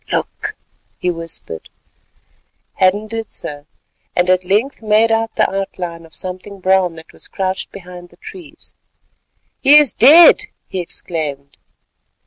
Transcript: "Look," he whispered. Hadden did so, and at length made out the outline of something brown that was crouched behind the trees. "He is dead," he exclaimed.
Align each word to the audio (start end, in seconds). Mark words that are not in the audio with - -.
"Look," 0.11 0.55
he 0.97 1.11
whispered. 1.11 1.69
Hadden 2.77 3.05
did 3.05 3.29
so, 3.29 3.67
and 4.15 4.31
at 4.31 4.43
length 4.43 4.81
made 4.81 5.11
out 5.11 5.35
the 5.35 5.47
outline 5.47 6.07
of 6.07 6.15
something 6.15 6.59
brown 6.59 6.95
that 6.95 7.13
was 7.13 7.27
crouched 7.27 7.71
behind 7.71 8.09
the 8.09 8.17
trees. 8.17 8.73
"He 9.59 9.77
is 9.77 9.93
dead," 9.93 10.45
he 10.67 10.79
exclaimed. 10.79 11.55